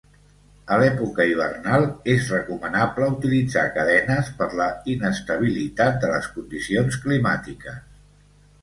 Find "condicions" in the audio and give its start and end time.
6.39-7.01